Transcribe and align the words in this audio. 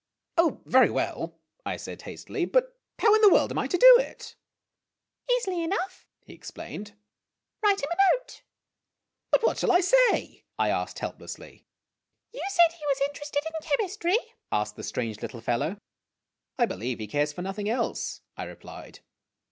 "Oh, 0.39 0.63
very 0.65 0.89
well," 0.89 1.37
I 1.63 1.77
said 1.77 2.01
hastily;" 2.01 2.45
but 2.45 2.75
how 2.97 3.13
in 3.13 3.21
the 3.21 3.29
world 3.29 3.51
am 3.51 3.59
I 3.59 3.67
to 3.67 3.77
do 3.77 3.97
it?"" 3.99 4.35
Easily 5.37 5.61
enough!' 5.63 6.07
he 6.25 6.33
explained;" 6.33 6.95
write 7.63 7.83
him 7.83 7.89
a 7.91 7.97
note!'" 8.17 8.41
But 9.31 9.43
what 9.43 9.59
shall 9.59 9.71
I 9.71 9.81
say?" 9.81 10.43
I 10.57 10.69
asked 10.71 10.97
helplessly. 10.97 11.67
"You 12.33 12.41
said 12.49 12.73
he 12.75 12.85
was 12.87 13.01
interested 13.09 13.43
in 13.45 13.61
chemistry?" 13.69 14.17
asked 14.51 14.75
the 14.75 14.81
strange 14.83 15.21
little 15.21 15.39
fellow." 15.39 15.77
I 16.57 16.65
believe 16.65 16.97
he 16.97 17.05
cares 17.05 17.31
for 17.31 17.43
nothing 17.43 17.69
else," 17.69 18.21
I 18.35 18.45
replied. 18.45 19.01